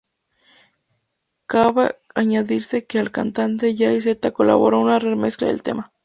Cabe 1.45 1.95
añadirse 2.15 2.87
que 2.87 2.97
el 2.97 3.11
cantante 3.11 3.75
Jay-Z 3.77 4.31
colaboró 4.31 4.77
en 4.79 4.83
una 4.85 4.97
remezcla 4.97 5.47
del 5.49 5.61
tema. 5.61 5.93